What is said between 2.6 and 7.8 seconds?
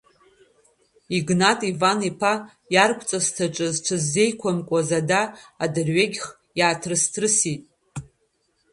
иаргәҵысҭаҿы зҽыззеиқәымкуаз ада адырҩагьх иааҭрысҭрысит.